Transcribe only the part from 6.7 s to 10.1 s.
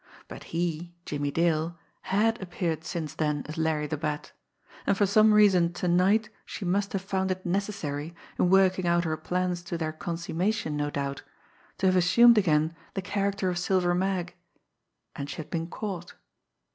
have found it necessary, in working out her plans to their